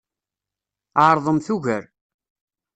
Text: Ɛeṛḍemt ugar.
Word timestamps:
Ɛeṛḍemt 1.05 1.47
ugar. 1.55 1.83